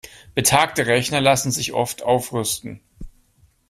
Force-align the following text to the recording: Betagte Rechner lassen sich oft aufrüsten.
Betagte 0.33 0.87
Rechner 0.87 1.21
lassen 1.21 1.51
sich 1.51 1.73
oft 1.73 2.01
aufrüsten. 2.01 2.81